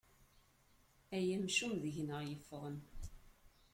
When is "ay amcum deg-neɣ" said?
1.15-2.21